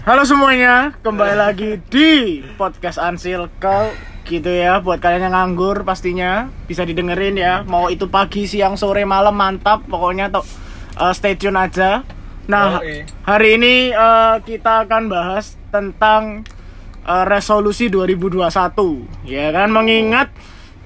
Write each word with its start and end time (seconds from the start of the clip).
Halo 0.00 0.24
semuanya, 0.24 0.96
kembali 1.04 1.36
lagi 1.36 1.76
di 1.92 2.40
podcast 2.56 2.96
Ansil 2.96 3.52
Kau 3.60 3.92
gitu 4.24 4.48
ya 4.48 4.80
buat 4.80 4.96
kalian 4.96 5.28
yang 5.28 5.36
nganggur 5.36 5.84
pastinya 5.84 6.48
bisa 6.64 6.88
didengerin 6.88 7.36
ya. 7.36 7.68
Mau 7.68 7.92
itu 7.92 8.08
pagi 8.08 8.48
siang 8.48 8.80
sore 8.80 9.04
malam 9.04 9.36
mantap 9.36 9.84
pokoknya 9.84 10.32
to, 10.32 10.40
uh, 10.96 11.12
stay 11.12 11.36
tune 11.36 11.60
aja. 11.60 12.00
Nah 12.48 12.80
hari 13.28 13.60
ini 13.60 13.92
uh, 13.92 14.40
kita 14.40 14.88
akan 14.88 15.12
bahas 15.12 15.60
tentang 15.68 16.48
uh, 17.04 17.28
resolusi 17.28 17.92
2021 17.92 18.40
ya 19.28 19.52
kan? 19.52 19.68
Mengingat 19.68 20.32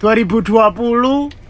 2020 0.02 1.43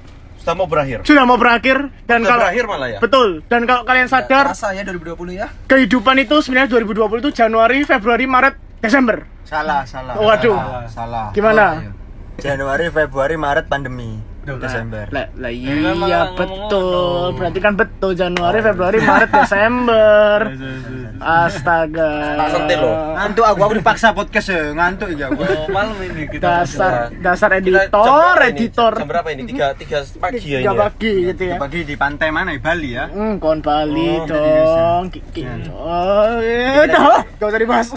Sudah 0.44 0.54
mau 0.54 0.68
berakhir. 0.68 0.98
sudah 1.02 1.24
mau 1.24 1.40
berakhir 1.40 1.76
dan 2.04 2.20
Sudah 2.20 2.28
kalau 2.28 2.42
berakhir 2.44 2.64
malah 2.68 2.88
ya? 2.92 2.98
betul 3.00 3.28
dan 3.48 3.64
kalau 3.64 3.82
kalian 3.82 4.06
sadar 4.06 4.44
Rasa 4.52 4.76
ya 4.76 4.84
2020 4.84 5.32
ya. 5.32 5.48
kehidupan 5.64 6.20
itu 6.20 6.36
sebenarnya 6.38 6.68
2020 6.70 7.24
itu 7.24 7.30
Januari, 7.32 7.80
Februari, 7.82 8.28
Maret, 8.28 8.54
Desember. 8.78 9.24
Salah, 9.42 9.88
salah. 9.88 10.12
Waduh. 10.14 10.52
Salah. 10.52 10.84
salah. 10.86 11.26
Gimana? 11.32 11.88
Januari, 12.36 12.88
Februari, 12.88 13.36
Maret 13.36 13.64
pandemi. 13.66 14.20
Desember. 14.44 15.04
Lah, 15.08 15.26
lah 15.34 15.50
kan 15.50 15.56
iya 15.56 15.90
malah 15.92 16.26
betul. 16.34 17.24
Berarti 17.34 17.58
kan 17.58 17.72
betul 17.74 18.10
Januari, 18.12 18.58
Februari, 18.60 18.98
Maret, 19.00 19.30
Desember. 19.32 20.36
Astaga. 21.24 22.36
Tak 22.36 22.48
sentil 22.50 22.78
loh. 22.80 22.96
Ngantuk 23.14 23.44
aku, 23.46 23.60
aku 23.62 23.74
dipaksa 23.74 24.12
podcast 24.12 24.48
ya, 24.50 24.62
ngantuk 24.72 25.08
ya 25.14 25.26
aku. 25.26 25.40
Oh, 25.40 25.64
malam 25.70 25.96
ini 26.02 26.26
kita 26.26 26.44
Dasar 26.62 27.08
dasar 27.16 27.48
Kita 27.54 27.62
jam 27.62 27.88
editor, 27.88 28.04
berapa 28.04 28.44
ini? 28.44 28.52
editor. 28.52 28.92
Jam 28.92 29.08
berapa 29.08 29.28
ini? 29.32 29.42
Tiga, 29.46 29.66
tiga 29.72 29.98
pagi 30.20 30.36
ya 30.44 30.58
ini. 30.58 30.60
Tiga 30.60 30.70
ya? 30.70 30.80
pagi 30.80 31.12
gitu 31.24 31.42
ya. 31.44 31.56
Pagi 31.56 31.80
di 31.82 31.94
pantai 31.94 32.28
mana? 32.28 32.50
Di 32.52 32.60
Bali 32.60 32.90
ya. 32.92 33.04
Hmm, 33.08 33.38
kon 33.38 33.58
Bali 33.58 34.10
Oh, 34.14 34.26
dong. 34.26 35.02
Ki- 35.08 35.24
ki- 35.32 35.46
Oh, 35.70 36.36
ya 36.40 36.82
udah, 36.84 37.24
gak 37.40 37.46
usah 37.46 37.60
dibahas. 37.60 37.88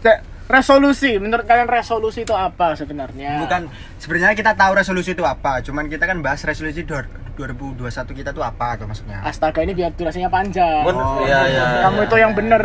Cek, 0.00 0.16
resolusi, 0.50 1.14
menurut 1.16 1.46
kalian 1.46 1.64
resolusi 1.64 2.22
itu 2.22 2.34
apa 2.34 2.74
sebenarnya? 2.74 3.38
Bukan 3.38 3.70
sebenarnya 3.96 4.34
kita 4.34 4.52
tahu 4.52 4.74
resolusi 4.74 5.14
itu 5.14 5.22
apa, 5.22 5.62
cuman 5.62 5.86
kita 5.86 6.04
kan 6.04 6.18
bahas 6.18 6.42
resolusi 6.42 6.82
dua- 6.82 7.06
2021 7.32 7.86
kita 8.12 8.30
tuh 8.30 8.42
apa 8.42 8.74
tuh 8.74 8.84
maksudnya. 8.84 9.22
Astaga 9.22 9.62
ini 9.62 9.72
biar 9.72 9.94
durasinya 9.94 10.28
panjang. 10.28 10.82
Men- 10.82 11.24
iya, 11.24 11.40
iya. 11.46 11.64
Kamu 11.80 11.98
itu 12.04 12.16
yang 12.18 12.32
bener. 12.34 12.62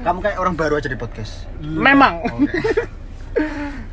Kamu 0.00 0.18
kayak 0.20 0.38
orang 0.38 0.54
baru 0.54 0.76
aja 0.76 0.86
di 0.86 0.94
podcast. 0.94 1.48
Memang. 1.58 2.20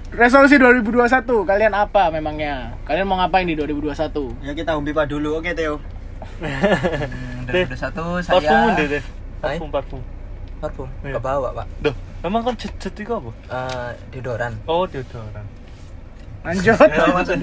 Resolusi 0.09 0.57
2021 0.57 1.05
kalian 1.45 1.73
apa 1.73 2.09
memangnya? 2.09 2.73
Kalian 2.83 3.05
mau 3.05 3.17
ngapain 3.17 3.45
di 3.45 3.53
2021? 3.53 4.41
Ya 4.41 4.53
kita 4.53 4.73
umbi 4.73 4.89
Pak 4.89 5.07
dulu. 5.07 5.37
Oke, 5.37 5.53
Theo. 5.53 5.77
Hmm, 6.37 7.45
2021 7.47 8.19
saya 8.19 8.35
Parfum 8.35 8.67
deh 8.75 8.87
deh. 8.89 9.03
Parfum 9.39 9.69
parfum. 9.71 10.01
parfum 10.57 10.87
Iya. 10.99 11.15
ke 11.15 11.21
bawah, 11.21 11.53
Pak. 11.53 11.65
Duh, 11.79 11.95
emang 12.27 12.43
kan 12.43 12.53
jet 12.59 12.75
itu 12.83 13.11
apa? 13.11 13.31
Eh, 13.31 13.91
deodoran. 14.11 14.53
Oh, 14.67 14.83
deodoran. 14.85 15.45
Lanjut. 16.45 16.77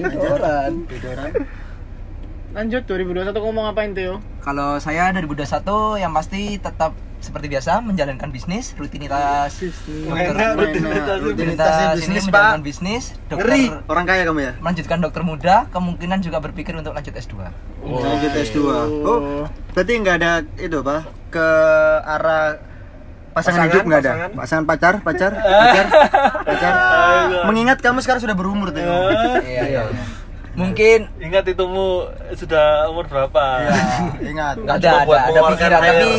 Deodoran. 0.01 0.71
Deodoran. 0.89 1.31
Lanjut 2.55 2.87
2021 2.87 3.35
kamu 3.35 3.51
mau 3.51 3.67
ngapain 3.67 3.91
Theo? 3.91 4.23
Kalau 4.39 4.79
saya 4.79 5.11
2021 5.11 5.99
yang 5.99 6.15
pasti 6.15 6.55
tetap 6.55 6.95
seperti 7.19 7.51
biasa 7.51 7.81
menjalankan 7.81 8.29
bisnis, 8.29 8.77
rutinitas 8.77 9.57
dokter 9.59 10.29
Enak, 10.29 10.51
rutinitas, 10.61 11.17
rutinitasnya 11.25 11.85
ini 11.85 11.97
bisnis, 11.97 12.23
menjalankan 12.29 12.61
Pak. 12.61 12.67
bisnis, 12.69 13.03
dokter 13.27 13.49
Ngeri, 13.49 13.63
orang 13.89 14.05
kaya 14.05 14.23
kamu 14.29 14.39
ya? 14.45 14.53
melanjutkan 14.61 14.97
dokter 15.01 15.21
muda, 15.25 15.55
kemungkinan 15.73 16.21
juga 16.21 16.37
berpikir 16.37 16.77
untuk 16.77 16.93
lanjut 16.93 17.17
S2. 17.17 17.33
Lanjut 17.81 18.31
S2. 18.31 18.59
Oh, 19.03 19.49
berarti 19.73 19.91
nggak 19.99 20.15
ada 20.21 20.31
itu, 20.61 20.77
Pak, 20.85 21.01
ke 21.33 21.47
arah 22.05 22.61
pasangan, 23.35 23.67
Pasangan, 23.67 23.67
hidup 23.67 23.83
nggak 23.83 23.99
ada? 23.99 24.11
pasangan. 24.11 24.31
Pasangan 24.31 24.65
pacar, 24.65 24.93
pacar, 25.03 25.31
pacar, 25.67 25.85
pacar. 26.47 26.73
Mengingat 27.45 27.77
kamu 27.83 27.99
sekarang 27.99 28.21
sudah 28.23 28.35
berumur, 28.35 28.71
Theo. 28.71 28.87
Iya, 29.43 29.63
iya. 29.67 29.81
Mungkin 30.55 31.11
Ingat 31.19 31.51
itumu 31.51 32.07
sudah 32.31 32.87
umur 32.87 33.11
berapa? 33.11 33.43
Ya, 33.59 33.75
ingat. 34.23 34.55
Nggak 34.55 34.75
ada, 34.79 34.91
ada, 35.03 35.17
ada 35.27 35.39
pikiran 35.51 35.79
air. 35.83 35.91
tapi 35.91 36.11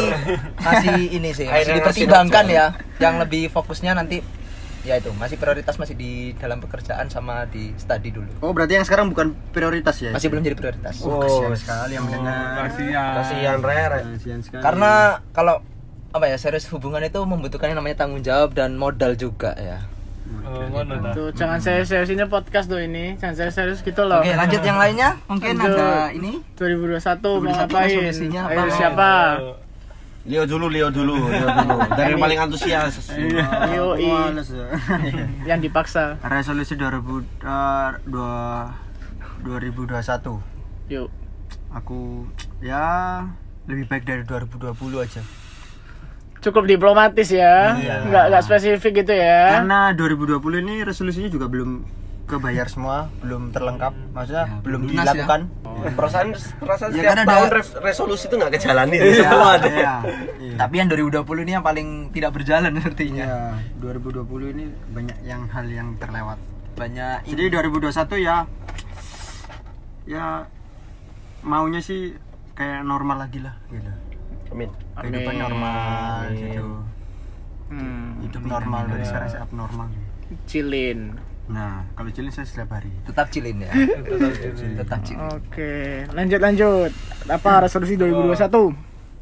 masih 0.60 0.92
ini 1.08 1.30
sih, 1.32 1.48
masih 1.48 1.72
dipertimbangkan 1.80 2.44
ya. 2.52 2.66
Yang 3.00 3.14
lebih 3.24 3.42
fokusnya 3.48 3.96
nanti 3.96 4.20
ya 4.84 5.00
itu 5.00 5.10
masih 5.16 5.34
prioritas 5.34 5.80
masih 5.82 5.98
di 5.98 6.30
dalam 6.36 6.60
pekerjaan 6.60 7.08
sama 7.08 7.48
di 7.48 7.72
study 7.74 8.12
dulu. 8.12 8.28
Oh, 8.44 8.52
berarti 8.52 8.76
yang 8.76 8.84
sekarang 8.84 9.08
bukan 9.08 9.32
prioritas 9.56 9.98
ya? 9.98 10.12
Masih 10.12 10.28
belum 10.28 10.44
jadi 10.44 10.54
prioritas. 10.54 11.00
Oh, 11.00 11.16
kasihan 11.16 11.56
sekali 11.56 11.92
yang 11.96 12.04
mendengar. 12.04 12.68
Kasihan. 12.68 13.12
Kasihan 13.16 13.58
Rere. 13.64 14.00
Kasihan 14.14 14.40
sekali. 14.44 14.60
Karena 14.62 14.92
kalau 15.32 15.64
apa 16.16 16.32
ya 16.32 16.36
serius 16.40 16.66
hubungan 16.72 17.04
itu 17.04 17.20
membutuhkan 17.22 17.70
yang 17.72 17.78
namanya 17.78 18.04
tanggung 18.04 18.24
jawab 18.24 18.56
dan 18.56 18.74
modal 18.80 19.12
juga 19.14 19.52
ya. 19.56 19.84
Oh, 20.46 20.62
mana 20.70 20.98
dah? 20.98 21.12
Tuh, 21.14 21.30
jangan 21.34 21.58
serius-serius 21.62 22.10
ini 22.10 22.22
podcast 22.26 22.66
tuh 22.66 22.82
ini. 22.82 23.14
Jangan 23.18 23.34
serius-serius 23.34 23.82
gitu 23.82 24.02
loh. 24.06 24.22
Oke 24.22 24.34
lanjut 24.34 24.62
yang 24.62 24.78
lainnya 24.78 25.14
mungkin 25.30 25.54
Lanjut. 25.58 25.78
ada 25.78 26.10
ini 26.10 26.42
2021 26.58 27.22
mau 27.22 27.38
2021 27.42 27.54
ngapain? 27.54 27.86
resolusinya 27.86 28.40
apa? 28.42 28.50
Ayo, 28.54 28.64
siapa? 28.74 29.10
Leo 30.26 30.42
dulu, 30.42 30.66
Leo 30.66 30.88
dulu, 30.90 31.14
Leo 31.30 31.46
dulu. 31.46 31.76
Dari 31.94 32.10
yang 32.10 32.22
paling 32.22 32.38
antusias. 32.42 32.98
Yo, 33.14 33.94
Aku 33.94 34.06
males 34.10 34.48
ya. 34.50 34.66
yang 35.54 35.60
dipaksa. 35.62 36.18
Resolusi 36.26 36.74
2000 36.74 37.22
eh, 37.46 37.90
dua- 38.10 38.74
2021. 39.46 40.90
Yuk. 40.90 41.08
Aku 41.70 42.26
ya 42.58 43.22
lebih 43.70 43.86
baik 43.86 44.02
dari 44.02 44.22
2020 44.26 44.74
aja. 44.98 45.22
Cukup 46.46 46.62
diplomatis 46.64 47.28
ya. 47.28 47.74
Iya. 47.74 47.94
Nggak 48.06 48.24
nggak 48.30 48.42
spesifik 48.42 49.02
gitu 49.02 49.12
ya. 49.12 49.58
Karena 49.58 49.90
2020 49.92 50.38
ini 50.62 50.74
resolusinya 50.80 51.26
juga 51.26 51.46
belum 51.46 51.82
kebayar 52.26 52.66
semua, 52.66 53.06
belum 53.18 53.50
terlengkap. 53.50 53.92
Maksudnya 54.10 54.44
belum 54.60 54.80
lunas 54.84 54.94
ya. 54.94 55.14
dilakukan. 55.14 55.40
Perasaan 55.92 56.28
perasaan 56.58 56.90
Ya, 56.90 57.02
setiap 57.02 57.14
ada- 57.16 57.26
tahun 57.28 57.48
res- 57.52 57.76
resolusi 57.78 58.26
itu 58.26 58.34
nggak 58.34 58.52
kejalani 58.52 58.96
semua 59.12 59.52
deh. 59.56 59.70
iya, 59.72 59.94
iya. 60.40 60.54
tapi 60.60 60.74
yang 60.76 60.88
2020 60.88 61.22
ini 61.42 61.52
yang 61.52 61.62
paling 61.62 61.88
tidak 62.10 62.30
berjalan 62.32 62.70
sepertinya. 62.72 63.24
Iya, 63.26 63.42
2020 63.78 64.54
ini 64.54 64.64
banyak 64.88 65.18
yang 65.22 65.46
hal 65.46 65.66
yang 65.66 65.94
terlewat. 65.96 66.38
Banyak 66.74 67.24
Jadi 67.24 67.42
2021 67.48 67.90
ya 68.18 68.36
ya 70.04 70.46
maunya 71.42 71.78
sih 71.80 72.14
kayak 72.52 72.82
normal 72.82 73.20
lagi 73.20 73.38
lah 73.38 73.54
gitu. 73.68 73.90
Amin. 74.56 74.72
Kehidupan 74.96 75.34
Amin. 75.36 75.42
normal 75.44 76.20
gitu. 76.32 76.66
Hmm. 77.68 78.08
Hidup 78.24 78.42
normal 78.48 78.82
dari 78.88 79.04
sekarang 79.04 79.28
saya 79.28 79.42
abnormal. 79.44 79.86
Chillin. 80.48 81.00
Nah, 81.46 81.84
kalau 81.92 82.10
chilling 82.10 82.32
saya 82.32 82.48
setiap 82.48 82.72
hari. 82.72 82.88
tetap 83.04 83.28
chillin 83.28 83.60
ya. 83.60 83.70
tetap 84.80 85.00
chillin. 85.04 85.28
Oke, 85.28 86.08
lanjut 86.16 86.40
lanjut. 86.40 86.90
Apa 87.28 87.68
resolusi 87.68 88.00
2021? 88.00 88.72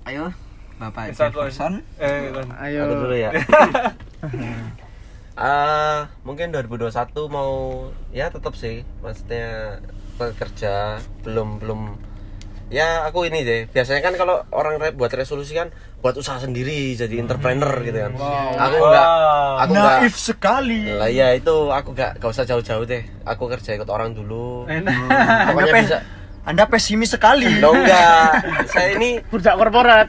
Ayo 0.06 0.30
Bapak. 0.78 1.14
Jefferson. 1.14 1.82
Eh. 1.98 2.30
Ayo. 2.62 2.80
Aku 2.86 2.94
dulu 3.10 3.14
ya. 3.18 3.30
Ah, 5.34 6.14
mungkin 6.22 6.54
2021 6.54 6.94
mau 7.26 7.50
ya 8.14 8.30
tetap 8.30 8.54
sih, 8.54 8.86
maksudnya 9.02 9.82
bekerja 10.14 11.02
belum 11.26 11.58
belum 11.58 11.98
ya 12.66 13.04
aku 13.04 13.24
ini 13.24 13.40
deh 13.40 13.60
biasanya 13.66 14.00
kan 14.00 14.14
kalau 14.14 14.40
orang 14.50 14.76
re- 14.76 14.90
buat 14.90 15.10
resolusi 15.10 15.52
kan 15.52 15.68
buat 15.98 16.14
usaha 16.14 16.36
sendiri 16.36 16.92
jadi 16.92 17.18
entrepreneur 17.18 17.70
gitu 17.80 17.98
kan 17.98 18.12
aku 18.56 18.76
enggak 18.78 19.08
aku 19.58 19.70
enggak 19.70 19.96
Naif 20.00 20.14
sekali. 20.16 20.80
lah 20.90 21.06
ya 21.06 21.32
itu 21.32 21.54
aku 21.68 21.92
enggak 21.92 22.16
gak 22.16 22.30
usah 22.30 22.44
jauh-jauh 22.44 22.82
deh 22.82 23.04
aku 23.22 23.44
kerja 23.48 23.74
ikut 23.74 23.86
orang 23.86 24.12
dulu 24.12 24.64
Enak. 24.64 24.90
Anda, 24.90 25.44
pokoknya 25.50 25.70
pe- 25.70 25.82
bisa 25.82 25.98
Anda 26.42 26.64
pesimis 26.66 27.10
sekali. 27.10 27.48
lo 27.56 27.72
enggak 27.72 28.28
saya 28.72 28.88
ini 28.92 29.20
Bursa 29.22 29.54
korporat. 29.54 30.08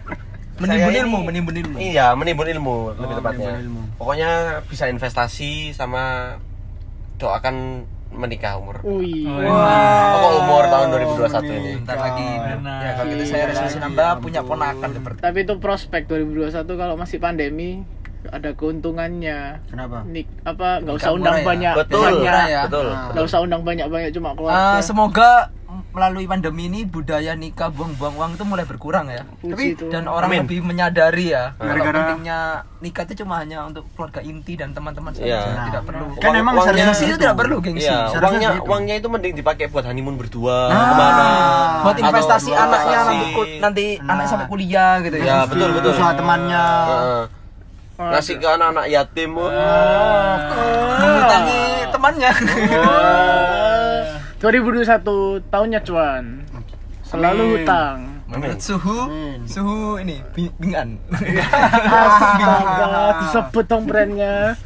Menimbun 0.55 0.87
Saya 0.87 1.03
ilmu, 1.03 1.17
ini- 1.17 1.27
menimbun 1.27 1.55
ilmu. 1.57 1.75
Iya, 1.77 2.05
menimbun 2.13 2.47
ilmu 2.49 2.75
lebih 2.95 3.15
tepatnya. 3.17 3.51
menimbun 3.51 3.63
ilmu. 3.67 3.81
Pokoknya 3.95 4.29
bisa 4.63 4.87
investasi 4.87 5.51
sama 5.71 6.35
doakan 7.15 7.83
menikah 8.15 8.55
umur. 8.55 8.79
Wih. 8.81 9.27
Pokok 9.27 10.31
umur 10.39 10.63
tahun 10.65 10.87
2021 10.89 11.51
ini. 11.53 11.71
Bentar 11.77 11.97
lagi. 11.97 12.27
Enak. 12.27 12.79
Ya 12.79 12.91
kalau 12.93 13.09
gitu 13.09 13.23
saya 13.25 13.43
resolusi 13.47 13.77
nambah 13.77 14.09
punya 14.19 14.41
ponakan 14.41 14.89
seperti 14.91 15.17
Tapi 15.19 15.37
itu 15.41 15.53
prospek 15.57 16.01
2021 16.05 16.51
kalau 16.73 16.95
masih 16.95 17.17
pandemi 17.17 17.83
ada 18.25 18.49
keuntungannya. 18.51 19.61
Kenapa? 19.67 20.01
Nik 20.03 20.25
apa 20.43 20.81
nggak 20.81 20.95
usah 20.95 21.11
undang 21.13 21.35
ya? 21.35 21.45
banyak 21.45 21.73
Betul, 21.77 22.01
banyak. 22.01 22.45
ya. 22.47 22.61
betul. 22.65 22.87
Ah. 22.89 23.09
Nggak 23.11 23.25
usah 23.25 23.39
undang 23.39 23.61
banyak 23.61 23.85
banyak 23.85 24.09
cuma 24.11 24.29
Eh, 24.29 24.35
keluarga. 24.35 24.81
semoga 24.81 25.31
melalui 25.95 26.27
pandemi 26.27 26.67
ini 26.67 26.83
budaya 26.83 27.31
nikah 27.33 27.71
buang-buang 27.71 28.13
uang 28.13 28.31
itu 28.35 28.43
mulai 28.43 28.67
berkurang 28.67 29.07
ya. 29.07 29.23
Itu. 29.39 29.87
Dan 29.87 30.05
orang 30.05 30.27
Amin. 30.27 30.43
lebih 30.43 30.59
menyadari 30.61 31.31
ya 31.31 31.55
kalau 31.55 31.71
Gara-gara- 31.71 31.95
pentingnya 32.03 32.39
nikah 32.77 33.03
itu 33.05 33.15
cuma 33.17 33.39
hanya 33.39 33.63
untuk 33.63 33.87
keluarga 33.89 34.19
inti 34.19 34.53
dan 34.53 34.69
teman-teman 34.69 35.09
saja, 35.09 35.23
Iya. 35.25 35.71
tidak 35.71 35.87
perlu. 35.87 36.05
Kan 36.13 36.27
Uang- 36.27 36.35
emang 36.37 36.53
uangnya- 36.53 36.67
seharusnya 36.67 36.85
Gengsi 36.85 36.99
itu 37.01 37.07
gitu. 37.09 37.23
tidak 37.23 37.37
perlu 37.39 37.55
gengsi. 37.57 37.87
Iya, 37.87 37.95
Seharusnya 38.05 38.27
uangnya 38.27 38.49
gitu. 38.51 38.67
uangnya 38.67 38.95
itu 38.95 39.07
mending 39.07 39.33
dipakai 39.35 39.65
buat 39.65 39.85
honeymoon 39.85 40.15
berdua 40.17 40.57
Nah. 40.67 40.75
ke 40.75 40.93
mana? 40.93 41.25
Buat 41.81 41.95
Atau 41.95 42.03
investasi 42.05 42.49
buat 42.51 42.59
anaknya 42.61 42.99
investasi. 43.07 43.55
nanti 43.57 43.85
Nah. 43.97 44.11
anak 44.11 44.25
sampai 44.27 44.45
kuliah 44.45 44.99
gitu 44.99 45.15
ya. 45.15 45.23
Ya, 45.25 45.47
betul 45.47 45.69
betul. 45.71 45.91
Usaha 45.91 46.11
temannya. 46.11 46.65
Ngasih 47.95 48.35
ke 48.35 48.47
anak-anak 48.49 48.85
yatim 48.85 49.31
mengutangi 50.99 51.63
temannya 51.87 52.31
2021 54.47 55.01
tahunnya 55.47 55.79
cuan. 55.81 56.23
Selalu 57.01 57.41
Amin. 57.41 57.53
hutang. 57.59 57.97
menurut 58.25 58.57
suhu 58.57 59.05
suhu 59.45 60.01
ini 60.01 60.17
bing- 60.31 60.49
bingan 60.57 60.97
Astaga, 61.85 62.91
disebut 63.21 63.65
dong 63.65 63.85
brandnya. 63.85 64.57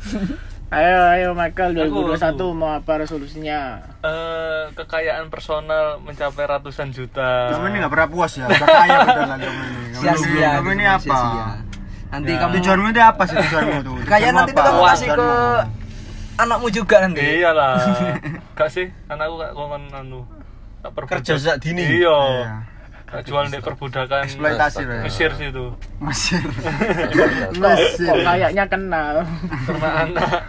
Ayo, 0.70 0.96
ayo 1.10 1.28
Michael 1.34 1.76
Aku, 1.82 2.14
2021 2.14 2.40
mau 2.54 2.72
apa 2.72 2.92
resolusinya? 2.98 3.84
Eh, 4.00 4.64
kekayaan 4.72 5.28
personal 5.28 5.98
mencapai 5.98 6.46
ratusan 6.46 6.88
juta. 6.90 7.52
Kamu 7.52 7.68
ini 7.68 7.78
nggak 7.80 7.92
pernah 7.92 8.08
puas 8.08 8.32
ya, 8.34 8.46
udah 8.46 8.58
kaya 8.64 8.98
beneran 9.02 9.40
kamu 9.40 9.60
ini. 9.60 9.82
Kamu 9.90 9.98
sia-sia 10.00 10.30
ini- 10.30 10.56
Kamu 10.56 10.70
ini 10.70 10.80
gitu, 10.80 10.90
apa? 10.90 11.04
sia-sia. 11.04 11.46
nanti 12.10 12.32
Ya. 12.32 12.38
kamu 12.40 12.52
Tujuanmu 12.56 12.88
itu 12.88 13.02
apa 13.04 13.22
sih 13.24 13.36
tujuanmu 13.36 13.78
tuh? 13.84 13.96
kayak 14.04 14.30
nanti 14.32 14.52
apa? 14.52 14.62
kamu 14.64 14.82
kasih 14.88 15.08
ke. 15.12 15.30
Anakmu 16.40 16.68
juga 16.72 17.04
nanti 17.04 17.20
Iyalah. 17.20 17.76
Gak 18.58 18.70
sih, 18.72 18.88
anakku 19.08 19.40
gak 19.40 19.52
kon 19.56 19.84
anu. 19.92 20.28
tak 20.80 20.92
perbudak. 20.96 21.24
Kerja 21.24 21.34
sejak 21.40 21.58
dini. 21.60 21.84
Iya. 21.84 22.20
Iya. 22.20 22.48
Tak 23.10 23.26
jual 23.26 23.50
di 23.50 23.58
perbudakan 23.58 24.22
Eksploitasi 24.22 24.84
lah 24.86 24.96
ya. 25.02 25.04
Mesir 25.10 25.32
situ. 25.34 25.66
Mesir. 25.98 26.44
Kok, 27.58 27.78
kok 28.06 28.18
kayaknya 28.22 28.66
kenal. 28.70 29.16
Karena 29.66 29.90
anak. 30.06 30.40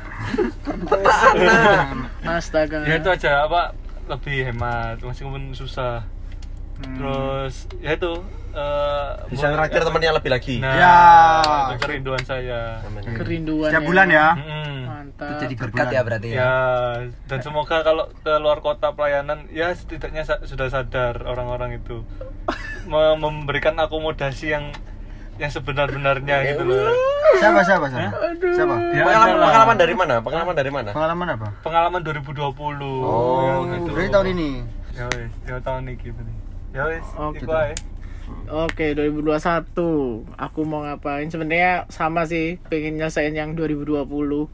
Astaga. 2.21 2.85
ya 2.85 2.95
itu 3.01 3.09
aja 3.09 3.49
apa 3.49 3.73
lebih 4.13 4.53
hemat 4.53 5.01
meskipun 5.01 5.57
susah. 5.57 6.05
Hmm. 6.81 6.97
Terus 6.97 7.55
ya 7.77 7.91
itu 7.93 8.13
eh, 8.51 9.09
bisa 9.29 9.47
ngeraktir 9.47 9.81
temen 9.81 10.01
yang 10.01 10.13
lebih 10.13 10.31
lagi 10.31 10.57
Nah, 10.59 10.75
Ya. 10.75 10.97
itu 11.69 11.77
kerinduan 11.81 12.23
saya. 12.23 12.81
Kerinduan. 13.15 13.69
Setiap 13.69 13.85
bulan 13.85 14.09
ya. 14.09 14.27
Mm-mm. 14.35 14.77
Mantap. 14.83 15.27
itu 15.27 15.35
jadi 15.43 15.55
berkat 15.57 15.87
ya 15.89 16.01
berarti 16.03 16.29
ya 16.29 16.37
Ya, 16.37 16.55
dan 17.25 17.39
semoga 17.41 17.81
kalau 17.81 18.05
ke 18.11 18.33
luar 18.37 18.59
kota 18.59 18.91
pelayanan 18.91 19.49
ya 19.49 19.71
setidaknya 19.71 20.23
sa- 20.23 20.43
sudah 20.43 20.67
sadar 20.67 21.21
orang-orang 21.23 21.77
itu 21.77 22.03
Me- 22.83 23.17
memberikan 23.17 23.77
akomodasi 23.77 24.51
yang 24.51 24.73
yang 25.37 25.49
sebenar-benarnya 25.49 26.37
gitu 26.47 26.65
loh. 26.65 26.93
Siapa 27.35 27.61
siapa 27.63 27.87
siapa? 27.87 28.13
Siapa? 28.43 28.75
Ya, 28.91 29.03
pengalaman, 29.03 29.29
adalah. 29.31 29.47
pengalaman 29.47 29.77
dari 29.79 29.95
mana 29.95 30.15
pengalaman 30.19 30.55
dari 30.55 30.71
mana 30.71 30.91
Pengalaman 30.91 31.27
apa? 31.31 31.49
Pengalaman 31.61 32.01
2020. 32.03 32.45
Oh, 33.01 33.41
yang 33.43 33.61
gitu. 33.79 33.89
Berarti 33.91 34.11
tahun 34.11 34.29
ini. 34.31 34.51
Ya 34.91 35.05
wes, 35.09 35.33
ya 35.43 35.57
tahun 35.59 35.81
ini 35.83 35.93
gitu 35.99 36.21
Ya 36.71 36.87
wes, 36.87 37.03
Oke. 37.13 37.43
iku 37.43 37.51
ae. 37.53 37.75
Oke, 38.47 38.95
2021. 38.95 40.23
Aku 40.39 40.61
mau 40.63 40.87
ngapain? 40.87 41.27
Sebenarnya 41.27 41.87
sama 41.89 42.23
sih, 42.25 42.63
pengen 42.65 42.95
nyelesain 42.97 43.35
yang 43.35 43.59
2020. 43.59 44.47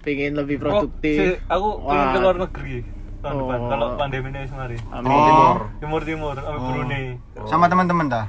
Pengen 0.00 0.32
lebih 0.34 0.56
Oh, 0.56 0.62
produktif. 0.62 1.36
si- 1.36 1.40
aku 1.46 1.68
pengen 1.82 2.00
Wah. 2.00 2.12
ke 2.12 2.18
luar 2.18 2.36
negeri 2.38 2.76
tahun 3.20 3.34
Oh. 3.34 3.40
depan 3.42 3.60
kalau 3.68 3.86
pandemi 3.94 4.28
ini 4.30 4.40
mari. 4.48 4.76
Amin. 4.90 5.12
Oh. 5.12 5.56
Timur 5.76 6.00
Timur, 6.00 6.32
sampai 6.34 6.56
Oh. 6.56 6.68
Brunei. 6.72 7.04
Sama 7.44 7.68
teman-teman 7.68 8.08
dah. 8.08 8.26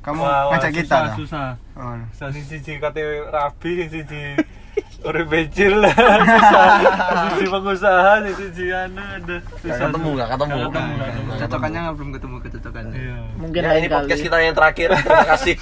Kamu 0.00 0.22
Wah, 0.22 0.54
ngajak 0.54 0.70
kita 0.72 0.86
susah, 0.86 1.02
dah. 1.02 1.16
susah. 1.18 1.48
Oh. 1.74 1.98
Susah 2.14 2.28
siji 2.30 2.78
kate 2.78 3.02
rabi, 3.26 3.70
siji 3.84 4.22
urip 5.06 5.26
becil. 5.26 5.74
Susah. 5.80 6.74
Sing 6.76 7.30
siji 7.32 7.46
pengusaha, 7.46 8.12
sing 8.20 8.34
siji 8.36 8.64
anu 8.68 9.00
ada. 9.00 9.36
Susah. 9.56 9.86
ketemu 9.86 10.08
gak 10.14 10.28
ketemu 10.34 10.56
Gak 10.66 11.38
cocokannya 11.46 11.80
belum 11.92 12.10
ketemu 12.12 12.36
kecocokannya 12.40 12.94
Iya. 12.96 13.16
Mungkin 13.36 13.60
ya 13.60 13.72
ini 13.74 13.86
kali. 13.86 13.94
podcast 13.96 14.22
kita 14.22 14.36
yang 14.40 14.54
terakhir 14.54 14.88
terima 14.92 15.26
kasih 15.28 15.54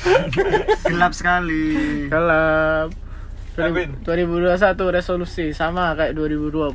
Gelap 0.91 1.13
sekali. 1.13 1.65
Gelap. 2.09 2.89
Kevin. 3.55 3.91
2021 4.03 4.59
resolusi 4.91 5.53
sama 5.53 5.95
kayak 5.95 6.17
2020 6.17 6.75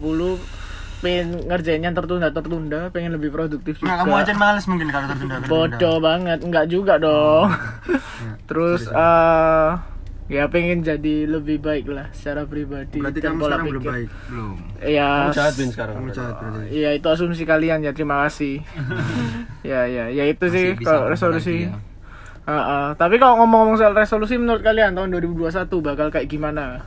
pengen 1.00 1.48
ngerjain 1.48 1.80
yang 1.80 1.96
tertunda-tertunda, 1.96 2.92
pengen 2.92 3.16
lebih 3.16 3.32
produktif 3.32 3.80
juga. 3.80 3.88
Nah, 3.88 3.96
kamu 4.04 4.14
aja 4.16 4.34
males 4.36 4.68
mungkin 4.68 4.88
kalau 4.88 5.08
tertunda. 5.08 5.36
Bodoh 5.48 5.98
banget, 6.00 6.40
enggak 6.40 6.68
juga 6.68 7.00
dong. 7.00 7.56
Terus 8.52 8.84
eh 8.88 9.70
ya 10.30 10.46
pengen 10.46 10.80
jadi 10.80 11.26
lebih 11.26 11.58
baik 11.58 11.90
lah 11.90 12.08
secara 12.12 12.46
pribadi 12.46 12.98
Berarti 12.98 13.18
kamu 13.20 13.42
sekarang 13.42 13.66
belum 13.66 13.82
pikir. 13.82 13.92
baik. 13.92 14.10
belum 14.30 14.56
Ya, 14.80 15.10
kamu 15.10 15.34
jahat 15.34 15.54
Bin 15.56 15.70
sekarang 15.70 15.96
Kamu 15.96 16.10
jahat 16.12 16.36
berarti. 16.38 16.66
Iya 16.72 16.90
itu 16.94 17.08
asumsi 17.08 17.44
kalian 17.44 17.80
ya 17.82 17.92
terima 17.92 18.24
kasih. 18.24 18.62
ya 19.66 19.82
ya 19.86 20.06
ya 20.08 20.24
itu 20.24 20.46
sih 20.48 20.66
Masih 20.70 20.80
bisa 20.80 20.90
kalau 20.92 21.10
resolusi. 21.10 21.58
lagi 21.60 21.68
ya. 21.68 21.78
Heeh. 22.46 22.88
Tapi 22.96 23.16
kalau 23.18 23.36
ngomong-ngomong 23.40 23.76
soal 23.76 23.94
resolusi 23.94 24.34
menurut 24.36 24.62
kalian 24.62 24.94
tahun 24.94 25.10
2021 25.12 25.50
bakal 25.84 26.08
kayak 26.08 26.26
gimana? 26.26 26.82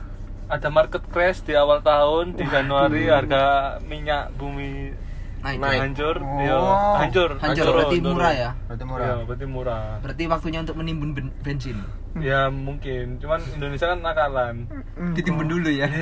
Ada 0.45 0.67
market 0.67 1.03
crash 1.07 1.39
di 1.41 1.53
awal 1.53 1.79
tahun 1.79 2.33
di 2.33 2.43
Januari 2.45 3.07
harga 3.07 3.43
minyak 3.81 4.31
bumi 4.33 4.91
naik 5.39 5.57
Naik. 5.57 5.79
hancur, 5.81 6.15
Oh. 6.17 6.39
iya, 6.39 6.55
hancur, 6.97 7.29
hancur 7.37 7.63
turun, 7.65 7.75
berarti 7.77 7.97
murah 8.01 8.31
ya 8.33 8.49
Berarti 8.65 8.79
Iya, 8.79 8.87
murah. 8.87 9.07
berarti 9.21 9.45
murah. 9.45 9.85
berarti 9.99 10.23
waktunya 10.25 10.59
untuk 10.61 10.75
menimbun 10.75 11.09
ben- 11.11 11.35
bensin 11.39 11.77
Ya 12.29 12.45
mungkin, 12.53 13.17
cuman 13.17 13.41
Indonesia 13.57 13.89
kan 13.89 14.05
nakalan. 14.05 14.69
ditimbun 15.17 15.49
dulu 15.49 15.69
ya 15.73 15.89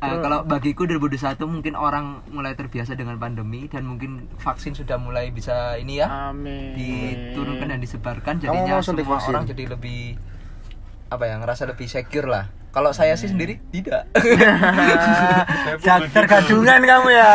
Ah, 0.00 0.16
kalau 0.16 0.48
bagiku 0.48 0.88
2021 0.88 1.36
mungkin 1.44 1.76
orang 1.76 2.24
mulai 2.32 2.56
terbiasa 2.56 2.96
dengan 2.96 3.20
pandemi 3.20 3.68
dan 3.68 3.84
mungkin 3.84 4.32
vaksin 4.40 4.72
sudah 4.72 4.96
mulai 4.96 5.28
bisa 5.28 5.76
ini 5.76 6.00
ya 6.00 6.32
Amin. 6.32 6.72
diturunkan 6.72 7.68
dan 7.68 7.84
disebarkan 7.84 8.40
jadinya 8.40 8.80
semua 8.80 9.20
vaksin? 9.20 9.28
orang 9.28 9.44
jadi 9.44 9.76
lebih 9.76 10.16
apa 11.12 11.24
ya 11.28 11.36
ngerasa 11.36 11.68
lebih 11.68 11.84
secure 11.84 12.32
lah 12.32 12.48
kalau 12.70 12.94
saya 12.94 13.18
sih 13.18 13.26
sendiri 13.26 13.58
tidak. 13.74 14.06
Tergadungan 16.14 16.80
kamu 16.86 17.08
ya. 17.10 17.34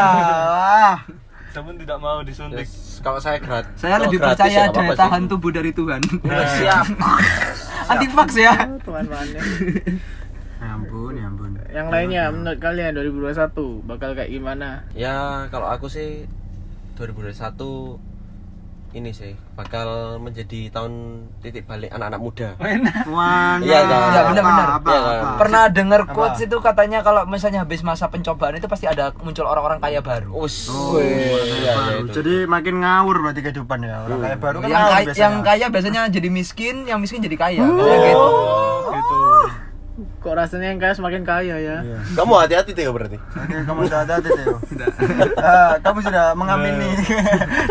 Pun 1.61 1.75
tidak 1.77 1.97
mau 2.01 2.19
disuntik. 2.19 2.65
Yes, 2.67 2.99
kalau 2.99 3.19
saya 3.21 3.37
gratis 3.39 3.71
saya 3.77 3.95
lebih 4.01 4.19
gratis 4.19 4.43
percaya 4.43 4.67
ya 4.67 4.73
daya 4.73 4.93
tahan 4.95 5.21
sih. 5.23 5.29
tubuh 5.31 5.51
dari 5.53 5.71
Tuhan 5.71 6.01
siap 6.59 6.85
anti 7.85 8.07
vax 8.09 8.29
ya 8.35 8.53
Tuhan 8.81 9.05
mana? 9.07 9.39
Ya 10.55 10.71
ampun, 10.71 11.13
ya 11.13 11.27
ampun. 11.29 11.51
Yang 11.69 11.87
lainnya 11.93 12.23
menurut 12.31 12.57
kalian 12.57 12.95
2021 12.97 13.85
bakal 13.85 14.15
kayak 14.17 14.31
gimana? 14.33 14.87
ya 14.97 15.45
kalau 15.53 15.67
aku 15.69 15.85
sih 15.85 16.25
2021 16.97 18.14
ini 18.95 19.11
sih 19.11 19.35
bakal 19.53 19.87
menjadi 20.17 20.71
tahun 20.71 20.93
titik 21.39 21.63
balik 21.65 21.91
anak-anak 21.91 22.15
muda 22.17 22.49
Wah, 23.05 23.59
Iya, 23.59 23.79
kan? 23.83 24.07
Ya, 24.09 24.21
benar-benar. 24.25 24.67
Apa, 24.73 24.87
Iya, 24.87 24.99
apa? 25.01 25.11
kan? 25.11 25.35
pernah 25.37 25.63
dengar 25.69 26.01
Apa? 26.01 26.13
quotes 26.13 26.41
itu 26.41 26.57
katanya 26.57 26.99
kalau 27.01 27.21
misalnya 27.25 27.59
habis 27.59 27.81
masa 27.81 28.07
pencobaan 28.07 28.55
itu 28.55 28.65
pasti 28.65 28.85
ada 28.85 29.11
muncul 29.17 29.43
orang-orang 29.43 29.77
kaya 29.77 29.99
baru 29.99 30.31
Us, 30.37 30.67
Oh, 30.67 30.95
iya, 30.95 31.43
iya, 31.59 31.73
itu. 31.99 32.11
Jadi 32.13 32.47
makin 32.47 32.79
ngawur 32.79 33.19
berarti 33.21 33.41
kehidupan 33.41 33.79
ya. 33.81 33.95
Orang 34.01 34.19
kaya 34.21 34.37
baru 34.37 34.57
kan 34.57 34.65
yang 34.65 34.79
ngawur 34.79 34.93
kaya, 34.93 35.03
biasanya. 35.03 35.19
yang 35.21 35.35
kaya 35.41 35.65
biasanya 35.67 36.01
jadi 36.09 36.29
miskin 36.29 36.75
yang 36.85 36.99
miskin 36.99 37.19
jadi 37.19 37.35
kaya 37.37 37.61
Kayak 37.61 37.99
gitu 38.01 38.15
Oh, 38.17 38.79
gitu. 38.89 39.19
Kok 39.95 40.35
rasanya 40.35 40.75
yang 40.75 40.79
kaya 40.83 40.91
semakin 40.91 41.23
kaya 41.23 41.55
ya? 41.55 41.79
Iya. 41.79 41.97
kamu 42.19 42.35
hati-hati 42.35 42.75
Teo 42.75 42.91
berarti 42.91 43.15
Oke, 43.15 43.55
kamu 43.63 43.79
sudah 43.87 43.99
hati-hati 44.03 44.29
Teo. 44.35 44.55
Ah, 45.39 45.79
kamu 45.79 45.99
sudah 46.03 46.25
mengamini. 46.35 46.91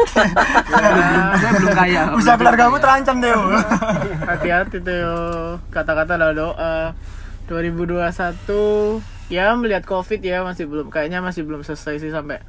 saya 0.08 1.50
belum 1.60 1.72
kaya 1.76 2.02
Usaha 2.18 2.40
keluargamu 2.40 2.80
terancam 2.80 3.20
Teo. 3.20 3.44
Hati-hati 4.32 4.80
Theo. 4.80 5.16
Kata-kata 5.68 6.16
adalah 6.16 6.32
doa. 6.32 6.76
2021 7.44 8.08
ya 9.28 9.52
melihat 9.52 9.84
Covid 9.84 10.24
ya 10.24 10.40
masih 10.40 10.64
belum 10.64 10.88
kayaknya 10.88 11.20
masih 11.20 11.44
belum 11.44 11.60
selesai 11.60 12.00
sih 12.00 12.08
sampai 12.08 12.40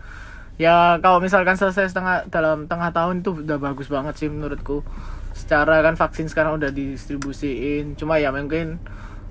ya 0.55 0.99
kalau 1.03 1.19
misalkan 1.19 1.59
selesai 1.59 1.91
setengah 1.91 2.31
dalam 2.31 2.67
tengah 2.71 2.95
tahun 2.95 3.19
itu 3.19 3.43
udah 3.43 3.59
bagus 3.59 3.91
banget 3.91 4.15
sih 4.15 4.31
menurutku. 4.31 4.87
Secara 5.35 5.83
kan 5.83 5.99
vaksin 5.99 6.31
sekarang 6.31 6.63
udah 6.63 6.71
didistribusiin. 6.71 7.99
Cuma 7.99 8.23
ya 8.23 8.31
mungkin 8.31 8.79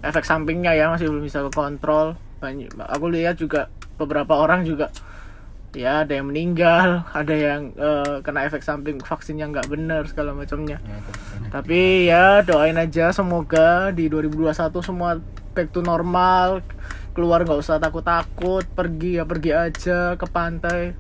efek 0.05 0.29
sampingnya 0.29 0.77
ya 0.77 0.93
masih 0.93 1.09
belum 1.09 1.25
bisa 1.25 1.41
kekontrol. 1.49 2.15
Banyak 2.39 2.77
aku 2.77 3.07
lihat 3.09 3.41
juga 3.41 3.73
beberapa 3.97 4.37
orang 4.37 4.69
juga 4.69 4.93
ya 5.75 6.07
ada 6.07 6.15
yang 6.15 6.31
meninggal, 6.31 7.03
ada 7.11 7.35
yang 7.35 7.75
eh, 7.75 8.23
kena 8.23 8.47
efek 8.47 8.63
samping 8.63 9.03
vaksin 9.03 9.37
yang 9.37 9.51
nggak 9.51 9.67
benar 9.67 10.07
segala 10.07 10.33
macamnya. 10.33 10.79
Tapi 11.51 12.09
ya 12.09 12.41
doain 12.47 12.79
aja 12.79 13.11
semoga 13.11 13.91
di 13.91 14.07
2021 14.07 14.55
semua 14.81 15.19
back 15.55 15.75
to 15.75 15.83
normal, 15.83 16.63
keluar 17.15 17.43
nggak 17.43 17.59
usah 17.59 17.83
takut-takut, 17.83 18.63
pergi 18.75 19.19
ya 19.19 19.25
pergi 19.27 19.51
aja 19.51 20.15
ke 20.15 20.27
pantai. 20.31 20.95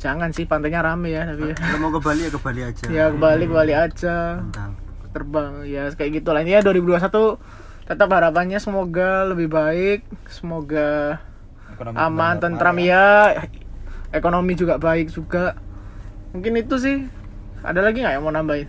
Jangan 0.00 0.34
sih 0.34 0.50
pantainya 0.50 0.82
rame 0.82 1.14
ya 1.14 1.22
tapi 1.28 1.54
ya. 1.54 1.56
Kalau 1.56 1.78
mau 1.78 1.92
ke 1.94 2.00
Bali 2.02 2.20
ya 2.26 2.30
ke 2.34 2.40
Bali 2.42 2.60
aja. 2.66 2.84
Ya 2.90 3.04
ke 3.12 3.18
Bali 3.22 3.44
ke 3.46 3.54
Bali 3.54 3.74
aja 3.76 4.42
Mantap. 4.42 4.72
terbang 5.14 5.52
ya 5.68 5.92
kayak 5.94 6.10
gitu 6.18 6.34
lah. 6.34 6.42
Ini 6.42 6.58
ya 6.58 6.60
2021 6.66 7.61
tetap 7.86 8.08
harapannya 8.10 8.58
semoga 8.62 9.26
lebih 9.26 9.50
baik, 9.50 10.06
semoga 10.30 11.18
aman, 11.98 12.38
tentram 12.38 12.78
ya, 12.78 13.42
ekonomi 14.14 14.54
juga 14.54 14.78
baik 14.78 15.10
juga. 15.10 15.56
Mungkin 16.32 16.64
itu 16.64 16.76
sih 16.80 16.98
Ada 17.62 17.78
lagi 17.78 18.02
nggak 18.02 18.18
yang 18.18 18.26
mau 18.26 18.34
nambahin? 18.34 18.66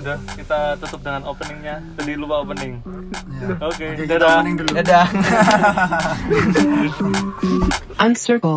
Udah, 0.00 0.16
kita 0.40 0.80
tutup 0.80 1.04
dengan 1.04 1.28
openingnya. 1.28 1.84
Tadi 2.00 2.16
lupa 2.16 2.40
opening. 2.40 2.80
Ya. 3.36 3.60
Oke, 3.68 3.92
kita 3.92 4.16
dadah. 4.16 4.40
opening 4.40 4.54
dulu. 4.56 4.70
Dadah. 4.72 5.06
Uncircle. 8.08 8.56